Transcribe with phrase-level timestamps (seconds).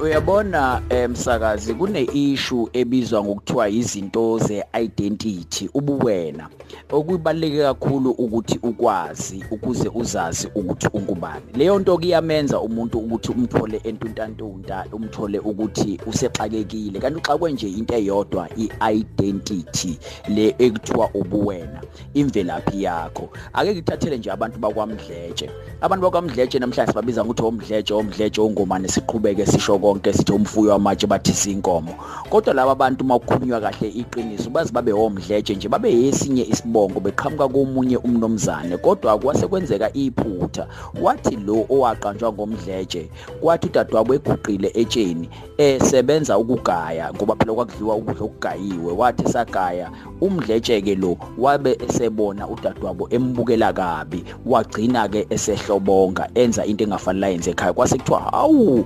[0.00, 6.48] uyabona emsakazi kune issue ebizwa ngokuthiwa izinto ze-identity ubuwena.
[6.92, 11.44] Okubaleke kakhulu ukuthi ukwazi ukuze uzazi ukuthi ungubani.
[11.54, 17.00] Leyo nto kuyamenza umuntu ukuthi umthole entuntantunta umthole ukuthi usexakekile.
[17.00, 21.82] Kanti uxakwe nje into eyodwa i-identity le ekuthiwa ubuwena
[22.14, 23.28] imvelaphi yakho.
[23.52, 25.50] Ake ngithathele nje abantu bakwamdletshe.
[25.80, 31.32] Abantu bakwamdletshe namhlanje sibabiza ngokuthi omdletshe omdletshe ongomane siqhubeke sisho konke sithi umfuyo wamatshe bathi
[31.32, 31.94] sinkomo.
[32.30, 37.96] Kodwa laba bantu makukhulunywa kahle iqiniso bazi babe omdletshe nje babe yesinye isibongo beqhamuka komunye
[37.96, 40.66] umnomzane kodwa kwase kwenzeka iphutha
[41.02, 43.10] wathi lo owaqanjwa ngomdletshe
[43.40, 50.94] kwathi udadewabo eguqile etsheni esebenza ukugaya ngoba phela kwakudliwa ukudla okugayiwe wathi sagaya umdletshe ke
[50.94, 57.72] lo wabe esebona udadewabo embukela kabi wagcina ke esehlobonga enza into engafanele yenze ekhaya.
[57.72, 58.84] Kwase kuthiwa hawu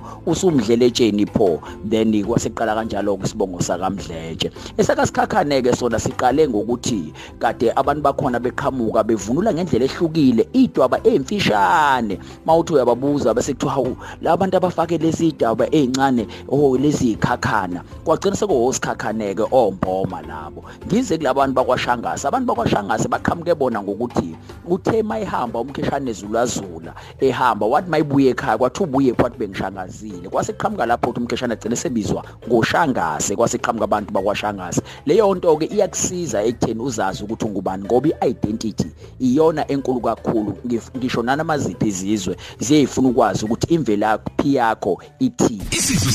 [0.81, 4.51] usumdleletsheni pho then kwaseqala kanjalo isibongo sakamdletshe.
[4.77, 12.73] Esakasikhakhane ke sona siqale ngokuthi kade abantu bakhona beqhamuka bevunula ngendlela ehlukile idwaba emfishane mawuthi
[12.73, 19.43] uyababuza bese kuthiwa hawu labantu abafake lezi daba ezincane oh lezi ikhakhana kwagcina sekuhosikhakhane ke
[19.51, 20.63] omboma labo.
[20.87, 24.35] Ngize kulabantu bakwashangasa abantu bakwashangasa baqhamuke bona ngokuthi
[24.67, 31.19] uthe mayihamba umkheshane zulazula ehamba wathi mayibuye ekhaya kwathi ubuye kwathi bengishangazile kwaseqhamuka lapho uthi
[31.19, 34.81] umkheshane agcine sebizwa ngoshangase kwaseqhamuka abantu bakwashangase.
[35.05, 38.87] Leyo nto ke iyakusiza ekutheni uzazi ukuthi ungubani ngoba i-identity
[39.19, 40.57] iyona enkulu kakhulu.
[40.97, 45.65] Ngisho nanamaziphi izizwe ziyayifuna ukwazi ukuthi imvelaphi yakho ithini.
[45.71, 46.11] Isidlo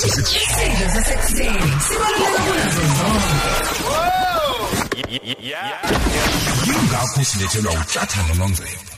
[0.94, 3.47] sasekuseni sibaluleke kunazo zonke
[5.47, 6.66] Yeah.
[6.97, 8.97] Yingakho silethelwa utshathana nongcebo